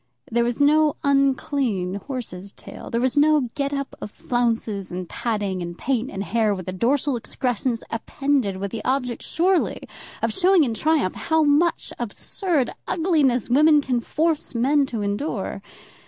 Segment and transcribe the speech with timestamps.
[0.31, 2.89] There was no unclean horse's tail.
[2.89, 6.71] There was no get up of flounces, and padding, and paint, and hair, with a
[6.71, 9.87] dorsal excrescence appended with the object surely
[10.23, 15.61] of showing in triumph how much absurd ugliness women can force men to endure.